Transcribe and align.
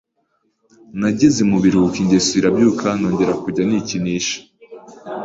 Nageze 0.99 1.41
mubiruhuko 1.49 1.95
ingeso 2.03 2.31
irabyuka 2.39 2.87
nongera 2.99 3.33
kujya 3.43 3.63
nikinisha 3.65 4.37